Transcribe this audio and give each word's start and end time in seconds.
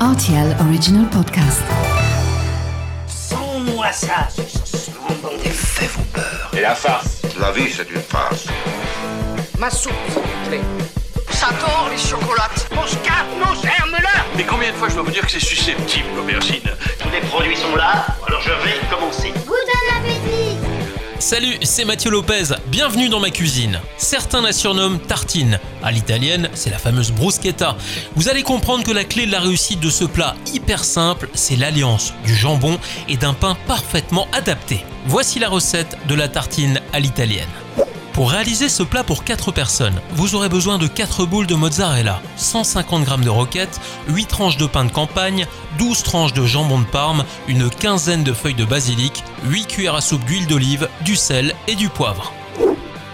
RTL 0.00 0.54
Original 0.60 1.08
Podcast. 1.08 1.62
Sans-moi 3.06 3.90
ça, 3.92 4.28
Les 5.42 5.50
faits 5.50 5.90
vont 5.92 6.02
peur. 6.12 6.50
Et 6.56 6.60
la 6.60 6.74
farce 6.74 7.22
La 7.40 7.50
vie, 7.50 7.70
c'est 7.74 7.90
une 7.90 8.02
farce. 8.02 8.46
Ma 9.58 9.70
soupe, 9.70 9.92
s'il 10.08 10.20
vous 10.22 10.48
plaît. 10.48 10.60
J'adore 11.30 11.88
les 11.90 11.98
chocolates. 11.98 12.68
Mon 12.74 12.86
scarpe, 12.86 13.26
mon 13.38 13.54
germe-là 13.54 14.24
Mais 14.36 14.44
combien 14.44 14.70
de 14.70 14.76
fois 14.76 14.88
je 14.90 14.94
dois 14.94 15.04
vous 15.04 15.10
dire 15.10 15.24
que 15.24 15.30
c'est 15.32 15.40
susceptible, 15.40 16.08
l'aubergine? 16.14 16.60
Salut, 21.26 21.56
c'est 21.62 21.84
Mathieu 21.84 22.12
Lopez, 22.12 22.54
bienvenue 22.68 23.08
dans 23.08 23.18
ma 23.18 23.30
cuisine. 23.30 23.80
Certains 23.96 24.42
la 24.42 24.52
surnomment 24.52 25.00
tartine. 25.00 25.58
À 25.82 25.90
l'italienne, 25.90 26.48
c'est 26.54 26.70
la 26.70 26.78
fameuse 26.78 27.10
bruschetta. 27.10 27.76
Vous 28.14 28.28
allez 28.28 28.44
comprendre 28.44 28.84
que 28.84 28.92
la 28.92 29.02
clé 29.02 29.26
de 29.26 29.32
la 29.32 29.40
réussite 29.40 29.80
de 29.80 29.90
ce 29.90 30.04
plat 30.04 30.36
hyper 30.54 30.84
simple, 30.84 31.28
c'est 31.34 31.56
l'alliance 31.56 32.14
du 32.24 32.32
jambon 32.32 32.78
et 33.08 33.16
d'un 33.16 33.34
pain 33.34 33.56
parfaitement 33.66 34.28
adapté. 34.32 34.84
Voici 35.06 35.40
la 35.40 35.48
recette 35.48 35.98
de 36.06 36.14
la 36.14 36.28
tartine 36.28 36.80
à 36.92 37.00
l'italienne. 37.00 37.48
Pour 38.16 38.30
réaliser 38.30 38.70
ce 38.70 38.82
plat 38.82 39.04
pour 39.04 39.24
4 39.24 39.52
personnes, 39.52 40.00
vous 40.12 40.34
aurez 40.34 40.48
besoin 40.48 40.78
de 40.78 40.86
4 40.86 41.26
boules 41.26 41.46
de 41.46 41.54
mozzarella, 41.54 42.22
150 42.36 43.06
g 43.06 43.16
de 43.22 43.28
roquettes, 43.28 43.78
8 44.08 44.24
tranches 44.24 44.56
de 44.56 44.64
pain 44.64 44.86
de 44.86 44.90
campagne, 44.90 45.46
12 45.78 46.02
tranches 46.02 46.32
de 46.32 46.46
jambon 46.46 46.78
de 46.78 46.86
Parme, 46.86 47.26
une 47.46 47.68
quinzaine 47.68 48.24
de 48.24 48.32
feuilles 48.32 48.54
de 48.54 48.64
basilic, 48.64 49.22
8 49.44 49.66
cuillères 49.66 49.96
à 49.96 50.00
soupe 50.00 50.24
d'huile 50.24 50.46
d'olive, 50.46 50.88
du 51.02 51.14
sel 51.14 51.54
et 51.68 51.74
du 51.74 51.90
poivre. 51.90 52.32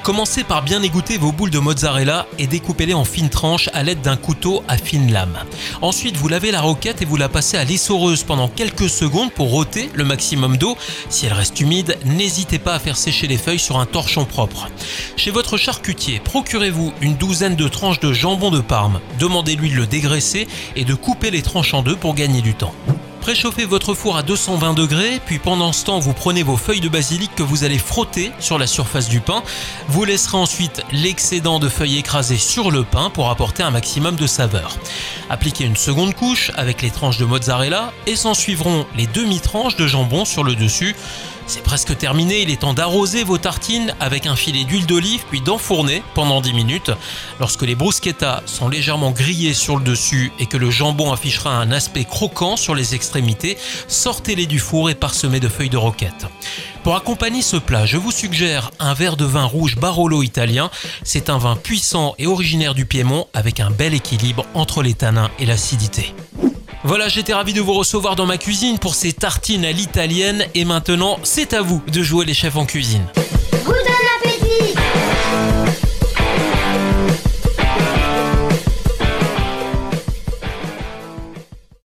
Commencez 0.03 0.43
par 0.43 0.63
bien 0.63 0.83
égoutter 0.83 1.17
vos 1.17 1.31
boules 1.31 1.51
de 1.51 1.61
mozzarella 1.61 2.27
et 2.37 2.49
découpez-les 2.49 2.93
en 2.93 3.05
fines 3.05 3.31
tranches 3.31 3.71
à 3.73 3.85
l'aide 3.85 4.01
d'un 4.01 4.17
couteau 4.17 4.65
à 4.67 4.77
fine 4.77 5.13
lame. 5.13 5.39
Ensuite, 5.81 6.17
vous 6.17 6.27
lavez 6.27 6.51
la 6.51 6.61
roquette 6.61 7.03
et 7.03 7.05
vous 7.05 7.17
la 7.17 7.29
passez 7.29 7.57
à 7.57 7.63
l'essoreuse 7.63 8.25
pendant 8.25 8.49
quelques 8.49 8.89
secondes 8.89 9.31
pour 9.31 9.55
ôter 9.55 9.91
le 9.95 10.05
maximum 10.05 10.57
d'eau. 10.57 10.77
Si 11.09 11.27
elle 11.27 11.33
reste 11.33 11.61
humide, 11.61 11.99
n'hésitez 12.05 12.59
pas 12.59 12.75
à 12.75 12.79
faire 12.81 12.97
sécher 12.97 13.29
les 13.29 13.39
feuilles 13.39 13.61
sur 13.61 13.79
un 13.79 13.87
torchon 13.87 14.25
propre. 14.25 14.69
Chez 15.17 15.31
votre 15.31 15.57
charcutier, 15.57 16.19
procurez-vous 16.19 16.93
une 17.01 17.15
douzaine 17.15 17.55
de 17.55 17.69
tranches 17.69 18.01
de 18.01 18.13
jambon 18.13 18.51
de 18.51 18.61
Parme. 18.61 18.99
Demandez-lui 19.21 19.71
de 19.71 19.77
le 19.77 19.87
dégraisser 19.87 20.49
et 20.75 20.85
de 20.85 20.95
couper 20.95 21.31
les 21.31 21.43
tranches 21.43 21.75
en 21.75 21.83
deux 21.83 21.97
pour 21.97 22.17
gagner 22.17 22.43
du 22.43 22.55
temps. 22.55 22.75
Préchauffez 23.23 23.67
votre 23.67 23.95
four 23.95 24.17
à 24.17 24.25
220 24.25 24.75
degrés, 24.75 25.21
puis 25.25 25.39
pendant 25.39 25.73
ce 25.73 25.85
temps, 25.85 26.01
vous 26.01 26.13
prenez 26.13 26.43
vos 26.43 26.57
feuilles 26.57 26.81
de 26.81 26.89
basilic 26.89 27.33
que 27.37 27.45
vous 27.45 27.63
allez 27.63 27.79
frotter 27.79 28.33
sur 28.41 28.59
la 28.59 28.67
surface 28.67 29.09
du 29.09 29.21
pain. 29.21 29.45
Vous 29.87 30.05
laisserez 30.05 30.37
ensuite 30.37 30.83
l'excédent 30.91 31.61
de 31.61 31.69
feuilles 31.69 31.99
écrasées 31.99 32.37
sur 32.37 32.73
le 32.73 32.83
pain 32.83 33.11
pour 33.11 33.31
apporter 33.31 33.63
un 33.63 33.71
maximum 33.71 34.17
de 34.17 34.27
saveur. 34.27 34.77
Appliquez 35.31 35.65
une 35.65 35.77
seconde 35.77 36.17
couche 36.17 36.51
avec 36.57 36.83
les 36.83 36.91
tranches 36.91 37.19
de 37.19 37.25
mozzarella 37.25 37.93
et 38.09 38.17
s'en 38.17 38.35
suivront 38.35 38.87
les 38.97 39.07
demi-tranches 39.07 39.77
de 39.77 39.87
jambon 39.87 40.25
sur 40.25 40.43
le 40.43 40.57
dessus. 40.57 40.97
C'est 41.47 41.63
presque 41.63 41.97
terminé, 41.99 42.43
il 42.43 42.51
est 42.51 42.61
temps 42.61 42.75
d'arroser 42.75 43.25
vos 43.25 43.39
tartines 43.39 43.95
avec 44.01 44.27
un 44.27 44.37
filet 44.37 44.65
d'huile 44.65 44.87
d'olive 44.87 45.25
puis 45.29 45.41
d'enfourner 45.41 46.03
pendant 46.15 46.41
10 46.41 46.53
minutes. 46.55 46.91
Lorsque 47.41 47.63
les 47.63 47.75
bruschettas 47.75 48.43
sont 48.47 48.69
légèrement 48.69 49.11
grillées 49.11 49.55
sur 49.55 49.77
le 49.77 49.85
dessus 49.85 50.33
et 50.39 50.47
que 50.47 50.57
le 50.57 50.71
jambon 50.71 51.13
affichera 51.13 51.57
un 51.57 51.73
aspect 51.73 52.05
croquant 52.05 52.57
sur 52.57 52.75
les 52.75 52.95
extrémités, 52.95 53.59
sortez-les 53.89 54.47
du 54.47 54.59
four 54.59 54.91
et 54.91 54.95
parsemez 54.95 55.41
de 55.41 55.49
feuilles 55.49 55.71
de 55.71 55.77
roquette. 55.77 56.27
Pour 56.83 56.97
accompagner 56.97 57.43
ce 57.43 57.57
plat, 57.57 57.87
je 57.87 57.97
vous 57.97 58.11
suggère 58.11 58.71
un 58.81 58.95
verre 58.95 59.17
de 59.17 59.25
vin 59.25 59.45
rouge 59.45 59.77
Barolo 59.77 60.23
italien. 60.23 60.71
C'est 61.05 61.31
un 61.31 61.39
vin 61.39 61.55
puissant 61.55 62.15
et 62.19 62.27
originaire 62.27 62.75
du 62.75 62.87
Piémont 62.87 63.27
avec 63.35 63.61
un 63.61 63.71
bel 63.71 63.95
équilibre 63.95 64.47
entre 64.55 64.83
les 64.83 64.95
tanins 64.95 65.31
et 65.39 65.47
l'acidité. 65.47 66.15
Voilà, 66.85 67.09
j'étais 67.09 67.33
ravi 67.33 67.53
de 67.53 67.61
vous 67.61 67.75
recevoir 67.75 68.17
dans 68.17 68.27
ma 68.27 68.39
cuisine 68.39 68.79
pour 68.79 68.97
ces 68.97 69.13
tartines 69.13 69.65
à 69.65 69.71
l'italienne 69.71 70.45
et 70.55 70.65
maintenant 70.65 71.19
c'est 71.23 71.53
à 71.53 71.63
vous 71.63 71.81
de 71.87 72.03
jouer 72.03 72.25
les 72.25 72.35
chefs 72.35 72.57
en 72.57 72.67
cuisine. 72.67 73.07